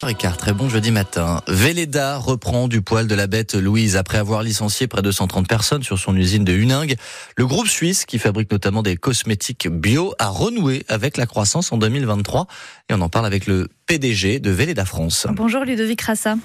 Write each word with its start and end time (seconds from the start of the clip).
Ricard, 0.00 0.36
très 0.36 0.52
bon 0.52 0.68
jeudi 0.68 0.92
matin. 0.92 1.42
Véleda 1.48 2.18
reprend 2.18 2.68
du 2.68 2.82
poil 2.82 3.08
de 3.08 3.14
la 3.16 3.26
bête 3.26 3.54
Louise 3.54 3.96
après 3.96 4.18
avoir 4.18 4.44
licencié 4.44 4.86
près 4.86 5.02
de 5.02 5.10
130 5.10 5.48
personnes 5.48 5.82
sur 5.82 5.98
son 5.98 6.14
usine 6.14 6.44
de 6.44 6.52
Huningue. 6.52 6.94
Le 7.36 7.48
groupe 7.48 7.66
suisse, 7.66 8.06
qui 8.06 8.20
fabrique 8.20 8.52
notamment 8.52 8.84
des 8.84 8.96
cosmétiques 8.96 9.66
bio, 9.66 10.14
a 10.20 10.28
renoué 10.28 10.84
avec 10.86 11.16
la 11.16 11.26
croissance 11.26 11.72
en 11.72 11.78
2023. 11.78 12.46
Et 12.88 12.94
on 12.94 13.00
en 13.00 13.08
parle 13.08 13.26
avec 13.26 13.48
le 13.48 13.66
PDG 13.86 14.38
de 14.38 14.52
Véleda 14.52 14.84
France. 14.84 15.26
Bonjour 15.32 15.64
Ludovic 15.64 16.00
Rassa. 16.02 16.36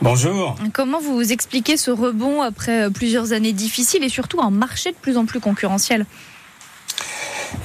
Bonjour. 0.00 0.54
Comment 0.72 1.00
vous 1.00 1.32
expliquez 1.32 1.76
ce 1.76 1.90
rebond 1.90 2.42
après 2.42 2.92
plusieurs 2.92 3.32
années 3.32 3.54
difficiles 3.54 4.04
et 4.04 4.08
surtout 4.08 4.40
un 4.40 4.50
marché 4.50 4.92
de 4.92 4.96
plus 4.96 5.16
en 5.16 5.26
plus 5.26 5.40
concurrentiel? 5.40 6.06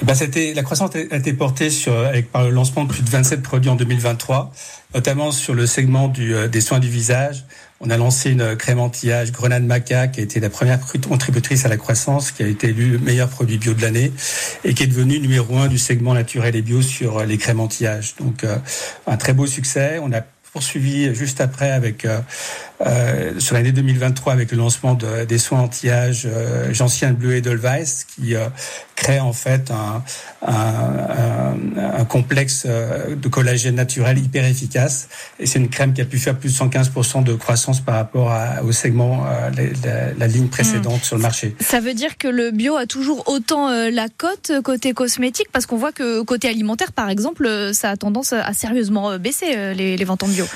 Eh 0.00 0.04
ben, 0.04 0.54
la 0.54 0.62
croissance 0.62 0.90
a 0.94 1.16
été 1.16 1.32
portée 1.32 1.68
avec, 2.06 2.30
par 2.32 2.44
le 2.44 2.50
lancement 2.50 2.84
de 2.84 2.92
plus 2.92 3.02
de 3.02 3.10
27 3.10 3.42
produits 3.42 3.70
en 3.70 3.76
2023, 3.76 4.52
notamment 4.94 5.32
sur 5.32 5.54
le 5.54 5.66
segment 5.66 6.12
euh, 6.18 6.48
des 6.48 6.60
soins 6.60 6.78
du 6.78 6.88
visage. 6.88 7.44
On 7.80 7.90
a 7.90 7.96
lancé 7.96 8.30
une 8.30 8.56
crème 8.56 8.78
anti-âge 8.78 9.32
Grenade 9.32 9.64
Maca 9.64 10.06
qui 10.06 10.20
a 10.20 10.22
été 10.22 10.38
la 10.38 10.50
première 10.50 10.78
contributrice 11.08 11.64
à 11.64 11.68
la 11.68 11.76
croissance, 11.76 12.30
qui 12.30 12.44
a 12.44 12.46
été 12.46 12.68
élu 12.68 12.90
le 12.90 12.98
meilleur 12.98 13.28
produit 13.28 13.58
bio 13.58 13.74
de 13.74 13.82
l'année 13.82 14.12
et 14.64 14.72
qui 14.72 14.84
est 14.84 14.86
devenu 14.86 15.18
numéro 15.18 15.58
un 15.58 15.66
du 15.66 15.78
segment 15.78 16.14
naturel 16.14 16.54
et 16.54 16.62
bio 16.62 16.80
sur 16.80 17.18
euh, 17.18 17.24
les 17.24 17.38
crèmes 17.38 17.60
anti-âge. 17.60 18.14
Donc 18.20 18.44
euh, 18.44 18.56
un 19.06 19.16
très 19.16 19.32
beau 19.32 19.46
succès. 19.46 19.98
On 20.00 20.12
a 20.12 20.22
poursuivi 20.52 21.14
juste 21.14 21.40
après 21.40 21.70
avec 21.70 22.06
euh, 22.86 23.38
sur 23.38 23.54
l'année 23.54 23.72
2023 23.72 24.32
avec 24.32 24.50
le 24.50 24.58
lancement 24.58 24.94
de, 24.94 25.24
des 25.24 25.38
soins 25.38 25.60
anti-âge 25.60 26.26
euh, 26.26 26.72
Gentian 26.74 27.12
Bleu 27.12 27.36
Edelweiss 27.36 28.04
qui 28.04 28.34
euh, 28.34 28.48
crée 29.02 29.20
en 29.20 29.32
fait 29.32 29.70
un, 29.70 30.02
un, 30.46 31.56
un, 31.76 32.04
complexe 32.04 32.64
euh, 32.66 33.16
de 33.16 33.28
collagène 33.28 33.74
naturel 33.74 34.18
hyper 34.18 34.44
efficace 34.44 35.08
et 35.40 35.46
c'est 35.46 35.58
une 35.58 35.68
crème 35.68 35.92
qui 35.92 36.00
a 36.00 36.04
pu 36.04 36.18
faire 36.18 36.36
plus 36.38 36.50
de 36.52 36.64
115% 36.64 37.24
de 37.24 37.34
croissance 37.34 37.80
par 37.80 37.96
rapport 37.96 38.30
à, 38.30 38.62
au 38.62 38.70
segment 38.70 39.24
la, 39.24 40.14
la, 40.16 40.26
ligne 40.26 40.48
précédente 40.48 41.00
mmh. 41.00 41.04
sur 41.04 41.16
le 41.16 41.22
marché. 41.22 41.56
Ça 41.60 41.80
veut 41.80 41.94
dire 41.94 42.16
que 42.16 42.28
le 42.28 42.50
bio 42.52 42.76
a 42.76 42.86
toujours 42.86 43.28
autant 43.28 43.68
la 43.70 44.08
cote 44.08 44.52
côté 44.62 44.92
cosmétique? 44.92 45.48
Parce 45.52 45.66
qu'on 45.66 45.76
voit 45.76 45.92
que 45.92 46.22
côté 46.22 46.48
alimentaire 46.48 46.92
par 46.92 47.10
exemple 47.10 47.70
ça 47.72 47.90
a 47.90 47.96
tendance 47.96 48.32
à 48.32 48.52
sérieusement 48.52 49.18
baisser 49.18 49.74
les, 49.74 49.96
les 49.96 50.04
ventes 50.04 50.22
en 50.22 50.28
bio 50.28 50.46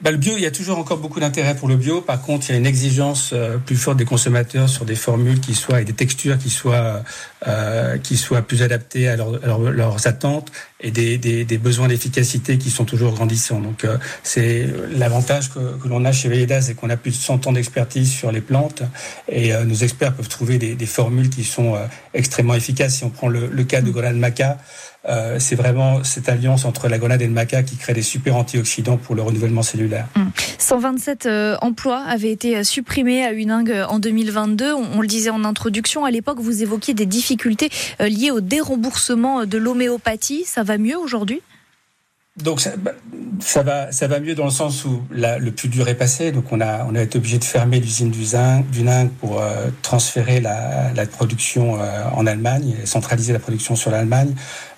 bah, 0.00 0.12
le 0.12 0.16
bio, 0.16 0.34
il 0.36 0.42
y 0.42 0.46
a 0.46 0.50
toujours 0.50 0.78
encore 0.78 0.98
beaucoup 0.98 1.18
d'intérêt 1.18 1.56
pour 1.56 1.68
le 1.68 1.76
bio. 1.76 2.00
Par 2.00 2.22
contre, 2.22 2.48
il 2.48 2.52
y 2.52 2.54
a 2.54 2.58
une 2.58 2.66
exigence 2.66 3.30
euh, 3.32 3.58
plus 3.58 3.76
forte 3.76 3.96
des 3.96 4.04
consommateurs 4.04 4.68
sur 4.68 4.84
des 4.84 4.94
formules 4.94 5.40
qui 5.40 5.54
soient 5.54 5.80
et 5.80 5.84
des 5.84 5.92
textures 5.92 6.38
qui 6.38 6.50
soient 6.50 7.02
euh, 7.46 7.98
qui 7.98 8.16
soient 8.16 8.42
plus 8.42 8.62
adaptées 8.62 9.08
à, 9.08 9.14
leurs 9.14 10.06
attentes 10.08 10.50
et 10.80 10.90
des, 10.90 11.18
des, 11.18 11.44
des 11.44 11.58
besoins 11.58 11.86
d'efficacité 11.86 12.58
qui 12.58 12.68
sont 12.68 12.84
toujours 12.84 13.12
grandissants. 13.12 13.60
Donc, 13.60 13.84
euh, 13.84 13.96
c'est 14.24 14.66
l'avantage 14.90 15.50
que, 15.50 15.76
que 15.80 15.86
l'on 15.86 16.04
a 16.04 16.10
chez 16.10 16.28
Velleda, 16.28 16.60
c'est 16.60 16.74
qu'on 16.74 16.90
a 16.90 16.96
plus 16.96 17.12
de 17.12 17.16
100 17.16 17.46
ans 17.46 17.52
d'expertise 17.52 18.10
sur 18.10 18.32
les 18.32 18.40
plantes 18.40 18.82
et 19.28 19.54
euh, 19.54 19.64
nos 19.64 19.76
experts 19.76 20.14
peuvent 20.14 20.28
trouver 20.28 20.58
des, 20.58 20.74
des 20.74 20.86
formules 20.86 21.30
qui 21.30 21.44
sont 21.44 21.76
extrêmement 22.12 22.54
efficaces. 22.54 22.96
Si 22.96 23.04
on 23.04 23.10
prend 23.10 23.28
le, 23.28 23.46
le 23.46 23.62
cas 23.62 23.82
de 23.82 23.90
Grenade 23.92 24.16
Maca, 24.16 24.58
euh, 25.06 25.38
c'est 25.38 25.54
vraiment 25.54 26.02
cette 26.02 26.28
alliance 26.28 26.64
entre 26.64 26.88
la 26.88 26.98
grenade 26.98 27.22
et 27.22 27.26
le 27.26 27.32
maca 27.32 27.62
qui 27.62 27.76
crée 27.76 27.94
des 27.94 28.02
super 28.02 28.36
antioxydants 28.36 28.96
pour 28.96 29.14
le 29.14 29.22
renouvellement 29.22 29.62
cellulaire. 29.62 30.06
127 30.58 31.24
mmh. 31.24 31.28
euh, 31.28 31.56
emplois 31.62 31.98
avaient 32.00 32.32
été 32.32 32.56
euh, 32.56 32.62
supprimés 32.64 33.24
à 33.24 33.32
Uningue 33.32 33.84
en 33.88 33.98
2022. 33.98 34.72
On, 34.72 34.84
on, 34.94 35.00
le 35.00 35.06
disait 35.06 35.30
en 35.30 35.44
introduction, 35.44 36.04
à 36.04 36.10
l'époque, 36.10 36.38
vous 36.40 36.62
évoquiez 36.62 36.94
des 36.94 37.06
difficultés 37.06 37.70
liées 38.00 38.30
au 38.30 38.40
déremboursement 38.40 39.46
de 39.46 39.58
l'homéopathie. 39.58 40.44
Ça 40.44 40.62
va 40.62 40.78
mieux 40.78 40.98
aujourd'hui? 40.98 41.42
Donc 42.42 42.60
ça, 42.60 42.70
bah, 42.76 42.92
ça, 43.40 43.62
va, 43.62 43.92
ça 43.92 44.06
va 44.08 44.20
mieux 44.20 44.34
dans 44.34 44.44
le 44.44 44.50
sens 44.50 44.84
où 44.84 45.02
le 45.10 45.50
plus 45.50 45.68
dur 45.68 45.88
est 45.88 45.94
passé. 45.94 46.32
Donc 46.32 46.52
on 46.52 46.60
a, 46.60 46.84
on 46.84 46.94
a 46.94 47.02
été 47.02 47.18
obligé 47.18 47.38
de 47.38 47.44
fermer 47.44 47.80
l'usine 47.80 48.10
du 48.10 48.24
Zinc 48.24 48.64
pour 49.20 49.40
euh, 49.40 49.68
transférer 49.82 50.40
la, 50.40 51.06
production 51.06 51.80
euh, 51.80 52.04
en 52.14 52.26
Allemagne 52.26 52.76
et 52.82 52.86
centraliser 52.86 53.32
la 53.32 53.38
production 53.38 53.76
sur 53.76 53.90
l'Allemagne. 53.90 54.34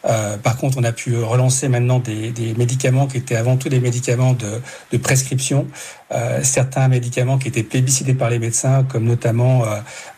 Euh, 0.07 0.39
par 0.39 0.57
contre, 0.57 0.79
on 0.79 0.85
a 0.85 0.93
pu 0.93 1.17
relancer 1.19 1.69
maintenant 1.69 1.99
des, 1.99 2.31
des, 2.31 2.55
médicaments 2.55 3.07
qui 3.07 3.19
étaient 3.19 3.37
avant 3.37 3.57
tout 3.57 3.69
des 3.69 3.81
médicaments 3.81 4.33
de, 4.33 4.61
de 4.93 4.97
prescription. 4.97 5.67
Euh, 6.13 6.41
certains 6.43 6.89
médicaments 6.89 7.37
qui 7.37 7.49
étaient 7.49 7.63
plébiscités 7.63 8.15
par 8.15 8.31
les 8.31 8.39
médecins, 8.39 8.85
comme 8.85 9.05
notamment 9.05 9.65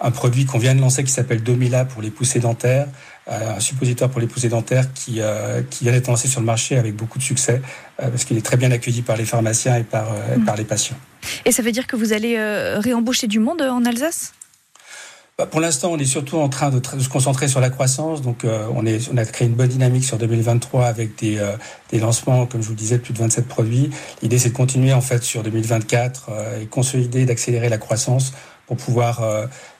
un 0.01 0.11
produit 0.11 0.45
qu'on 0.45 0.59
vient 0.59 0.75
de 0.75 0.81
lancer 0.81 1.03
qui 1.03 1.11
s'appelle 1.11 1.43
Domila 1.43 1.85
pour 1.85 2.03
les 2.03 2.11
poussées 2.11 2.41
dentaires. 2.41 2.87
Euh, 3.29 3.57
un 3.57 3.61
suppositoire 3.61 4.11
pour 4.11 4.21
les 4.21 4.27
poussées 4.27 4.49
dentaires 4.49 4.93
qui, 4.93 5.21
euh, 5.21 5.63
qui 5.71 5.85
vient 5.85 5.93
d'être 5.93 6.09
lancé 6.09 6.27
sur 6.27 6.41
le 6.41 6.47
marché 6.47 6.77
avec 6.77 6.97
beaucoup 6.97 7.19
de 7.19 7.23
succès, 7.23 7.63
euh, 8.01 8.09
parce 8.09 8.25
qu'il 8.25 8.37
est 8.37 8.45
très 8.45 8.57
bien 8.57 8.73
accueilli 8.73 9.03
par 9.03 9.17
les 9.17 9.25
pharmaciens 9.25 9.77
et 9.77 9.85
par, 9.85 10.07
mmh. 10.11 10.45
par 10.45 10.57
les 10.57 10.65
patients. 10.65 10.97
Et 11.45 11.53
ça 11.53 11.63
veut 11.63 11.71
dire 11.71 11.87
que 11.87 11.95
vous 11.95 12.13
allez 12.13 12.37
réembaucher 12.79 13.29
du 13.29 13.39
monde 13.39 13.63
en 13.63 13.85
Alsace? 13.85 14.33
Bah, 15.39 15.47
pour 15.47 15.61
l'instant, 15.61 15.91
on 15.91 15.99
est 15.99 16.05
surtout 16.05 16.37
en 16.37 16.51
train 16.51 16.69
de, 16.69 16.79
de, 16.79 17.01
se 17.01 17.09
concentrer 17.09 17.49
sur 17.49 17.59
la 17.59 17.71
croissance. 17.71 18.21
Donc, 18.21 18.45
euh, 18.45 18.67
on, 18.75 18.85
est, 18.85 19.11
on 19.11 19.17
a 19.17 19.25
créé 19.25 19.49
une 19.49 19.55
bonne 19.55 19.69
dynamique 19.69 20.05
sur 20.05 20.19
2023 20.19 20.85
avec 20.85 21.19
des, 21.19 21.39
euh, 21.39 21.57
des 21.91 22.01
lancements, 22.01 22.45
comme 22.45 22.61
je 22.61 22.67
vous 22.67 22.75
le 22.75 22.79
disais, 22.79 22.99
de 22.99 23.03
plus 23.03 23.15
de 23.15 23.19
27 23.19 23.49
produits. 23.49 23.89
L'idée, 24.21 24.39
c'est 24.39 24.51
de 24.51 24.55
continuer 24.55 24.93
en 24.93 25.01
fait 25.01 25.23
sur 25.23 25.43
2024 25.43 26.27
euh, 26.29 26.61
et 26.61 26.67
consolider, 26.67 27.25
d'accélérer 27.25 27.71
la 27.71 27.79
croissance 27.79 28.35
pour 28.73 28.87
pouvoir 28.87 29.23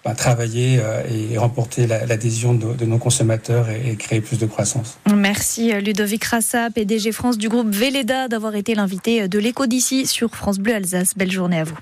bah, 0.05 0.15
travailler 0.15 0.79
et 1.11 1.39
remporter 1.39 1.87
l'adhésion 1.87 2.53
de, 2.53 2.75
de, 2.75 2.85
nos 2.85 2.99
consommateurs 2.99 3.71
et, 3.71 3.93
et, 3.93 3.97
créer 3.97 4.21
plus 4.21 4.39
de 4.39 4.45
croissance. 4.45 4.99
Merci 5.15 5.73
Ludovic 5.81 6.25
Rassa, 6.25 6.69
PDG 6.71 7.13
France 7.13 7.39
du 7.39 7.49
groupe 7.49 7.71
Véleda, 7.75 8.29
d'avoir 8.29 8.55
été 8.55 8.75
l'invité 8.75 9.29
de 9.29 9.39
l'écho 9.39 9.67
d'ici 9.67 10.07
sur 10.07 10.35
France 10.35 10.59
Bleu 10.59 10.75
Alsace. 10.75 11.17
Belle 11.17 11.31
journée 11.31 11.61
à 11.61 11.65
vous. 11.65 11.79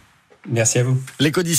Merci 0.48 0.78
à 0.78 0.84
vous. 0.84 0.96
L'écho 1.18 1.42
d'ici. 1.42 1.58